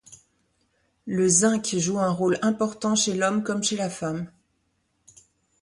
Le 1.05 1.27
zinc 1.29 1.75
joue 1.77 1.99
un 1.99 2.09
rôle 2.09 2.39
important 2.41 2.95
chez 2.95 3.13
l'homme 3.13 3.43
comme 3.43 3.63
chez 3.63 3.75
la 3.77 3.91
femme. 3.91 4.31